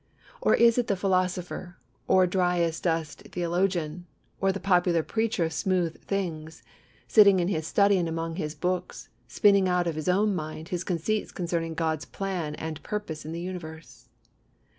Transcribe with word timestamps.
Or 0.41 0.55
is 0.55 0.79
it 0.79 0.87
the 0.87 0.95
philosopher, 0.95 1.77
or 2.07 2.25
dry 2.25 2.57
as 2.59 2.79
dust 2.79 3.21
theologian, 3.31 4.07
or 4.39 4.51
the 4.51 4.59
popular 4.59 5.03
preacher 5.03 5.45
of 5.45 5.53
smooth 5.53 6.01
things, 6.01 6.63
sitting 7.07 7.39
in 7.39 7.49
his 7.49 7.67
study 7.67 7.99
and 7.99 8.09
among 8.09 8.37
his 8.37 8.55
books, 8.55 9.09
spinning 9.27 9.69
out 9.69 9.85
of 9.85 9.93
his 9.93 10.09
own 10.09 10.33
mind 10.33 10.69
his 10.69 10.83
conceits 10.83 11.31
concerning 11.31 11.75
God's 11.75 12.05
plan 12.05 12.55
and 12.55 12.81
purpose 12.81 13.25
in 13.25 13.31
the 13.31 13.41
universe? 13.41 14.09